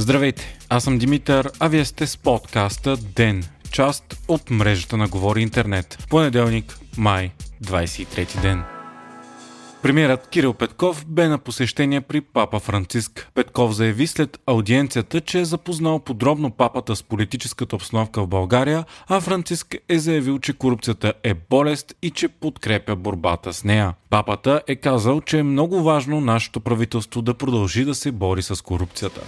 [0.00, 5.42] Здравейте, аз съм Димитър, а вие сте с подкаста ДЕН, част от мрежата на Говори
[5.42, 6.06] Интернет.
[6.10, 7.30] Понеделник, май,
[7.64, 8.62] 23 ден.
[9.82, 13.30] Премьерът Кирил Петков бе на посещение при папа Франциск.
[13.34, 19.20] Петков заяви след аудиенцията, че е запознал подробно папата с политическата обстановка в България, а
[19.20, 23.94] Франциск е заявил, че корупцията е болест и че подкрепя борбата с нея.
[24.10, 28.62] Папата е казал, че е много важно нашето правителство да продължи да се бори с
[28.62, 29.20] корупцията.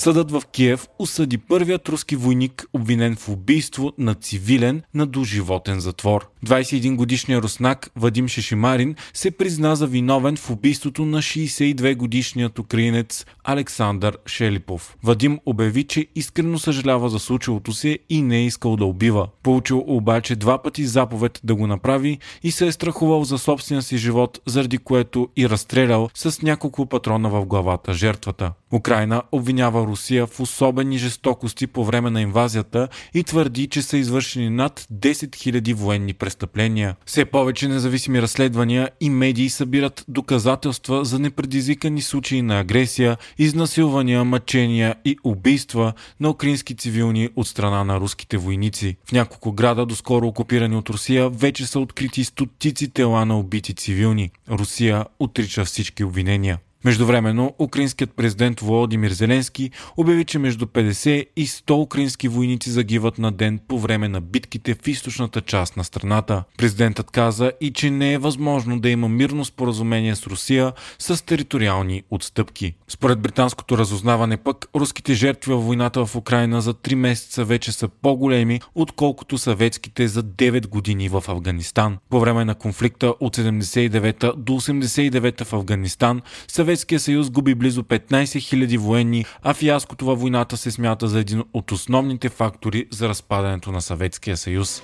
[0.00, 6.28] Съдът в Киев осъди първият руски войник, обвинен в убийство на цивилен на доживотен затвор.
[6.46, 13.26] 21 годишният руснак Вадим Шешимарин се призна за виновен в убийството на 62 годишният украинец
[13.44, 14.96] Александър Шелипов.
[15.02, 19.28] Вадим обяви, че искрено съжалява за случилото се и не е искал да убива.
[19.42, 23.98] Получил обаче два пъти заповед да го направи и се е страхувал за собствения си
[23.98, 28.52] живот, заради което и разстрелял с няколко патрона в главата жертвата.
[28.72, 34.50] Украина обвинява Русия в особени жестокости по време на инвазията и твърди, че са извършени
[34.50, 36.96] над 10 000 военни престъпления.
[37.06, 44.94] Все повече независими разследвания и медии събират доказателства за непредизвикани случаи на агресия, изнасилвания, мъчения
[45.04, 48.96] и убийства на украински цивилни от страна на руските войници.
[49.04, 54.30] В няколко града, доскоро окупирани от Русия, вече са открити стотици тела на убити цивилни.
[54.50, 56.58] Русия отрича всички обвинения.
[56.84, 63.32] Междувременно, украинският президент Володимир Зеленски обяви, че между 50 и 100 украински войници загиват на
[63.32, 66.44] ден по време на битките в източната част на страната.
[66.58, 72.02] Президентът каза и че не е възможно да има мирно споразумение с Русия с териториални
[72.10, 72.74] отстъпки.
[72.88, 77.88] Според британското разузнаване пък, руските жертви във войната в Украина за 3 месеца вече са
[77.88, 81.98] по-големи, отколкото съветските за 9 години в Афганистан.
[82.10, 86.22] По време на конфликта от 79 до 89 в Афганистан,
[86.70, 91.44] Съветския съюз губи близо 15 000 военни, а фиаското във войната се смята за един
[91.54, 94.82] от основните фактори за разпадането на Съветския съюз.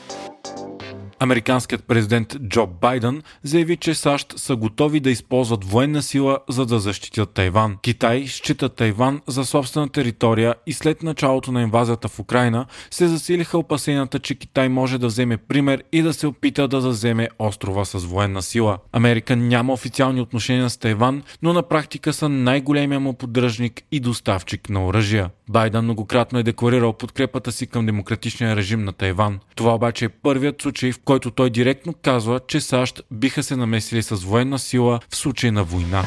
[1.21, 6.79] Американският президент Джо Байден заяви, че САЩ са готови да използват военна сила, за да
[6.79, 7.77] защитят Тайван.
[7.83, 13.59] Китай счита Тайван за собствена територия и след началото на инвазията в Украина се засилиха
[13.59, 17.99] опасенията, че Китай може да вземе пример и да се опита да заземе острова с
[18.05, 18.79] военна сила.
[18.93, 24.71] Америка няма официални отношения с Тайван, но на практика са най-големия му поддръжник и доставчик
[24.71, 25.31] на оръжия.
[25.51, 29.39] Байден многократно е декларирал подкрепата си към демократичния режим на Тайван.
[29.55, 34.03] Това обаче е първият случай, в който той директно казва, че САЩ биха се намесили
[34.03, 36.05] с военна сила в случай на война.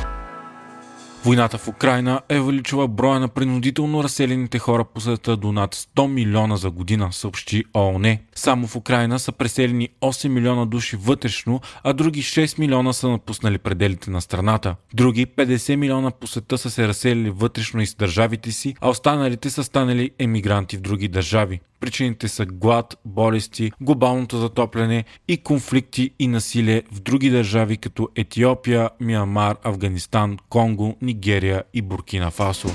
[1.25, 6.07] Войната в Украина е увеличила броя на принудително разселените хора по света до над 100
[6.07, 8.17] милиона за година, съобщи ООН.
[8.35, 13.57] Само в Украина са преселени 8 милиона души вътрешно, а други 6 милиона са напуснали
[13.57, 14.75] пределите на страната.
[14.93, 19.63] Други 50 милиона по света са се разселили вътрешно из държавите си, а останалите са
[19.63, 21.59] станали емигранти в други държави.
[21.79, 28.89] Причините са глад, болести, глобалното затопляне и конфликти и насилие в други държави като Етиопия,
[28.99, 32.69] Миямар, Афганистан, Конго, Нигерия и Буркина Фасо.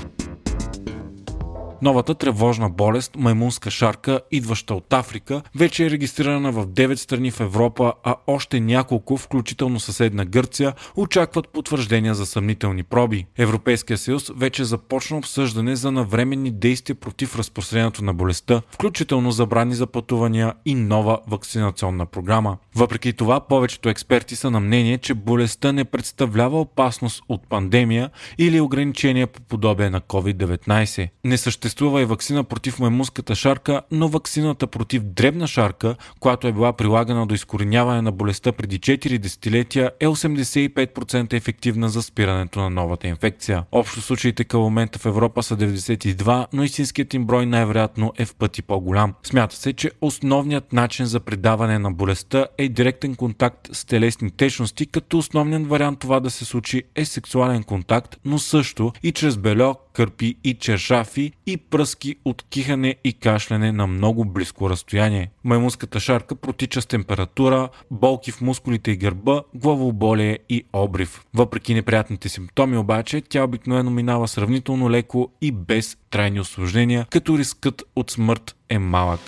[1.83, 7.41] Новата тревожна болест, маймунска шарка, идваща от Африка, вече е регистрирана в 9 страни в
[7.41, 13.27] Европа, а още няколко, включително съседна Гърция, очакват потвърждения за съмнителни проби.
[13.39, 19.87] Европейския съюз вече започна обсъждане за навременни действия против разпространението на болестта, включително забрани за
[19.87, 22.57] пътувания и нова вакцинационна програма.
[22.77, 28.61] Въпреки това, повечето експерти са на мнение, че болестта не представлява опасност от пандемия или
[28.61, 31.09] ограничения по подобие на COVID-19.
[31.25, 36.73] Не съществува и вакцина против маймунската шарка, но вакцината против дребна шарка, която е била
[36.73, 43.09] прилагана до изкореняване на болестта преди 4 десетилетия, е 85% ефективна за спирането на новата
[43.09, 43.65] инфекция.
[43.73, 48.35] Общо случаите към момента в Европа са 92, но истинският им брой най-вероятно е в
[48.35, 49.15] пъти по-голям.
[49.23, 54.87] Смята се, че основният начин за предаване на болестта е директен контакт с телесни течности,
[54.87, 59.75] като основният вариант това да се случи е сексуален контакт, но също и чрез бельо,
[59.93, 65.31] кърпи и чершафи и пръски от кихане и кашляне на много близко разстояние.
[65.45, 71.25] Маймунската шарка протича с температура, болки в мускулите и гърба, главоболие и обрив.
[71.35, 77.83] Въпреки неприятните симптоми обаче, тя обикновено минава сравнително леко и без трайни осложнения, като рискът
[77.97, 79.21] от смърт е малък.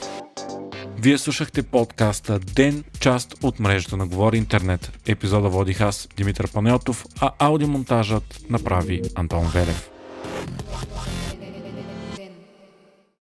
[0.98, 4.92] Вие слушахте подкаста Ден, част от мрежата на Говори Интернет.
[5.06, 9.90] Епизода водих аз, Димитър Панелтов, а аудиомонтажът направи Антон Велев.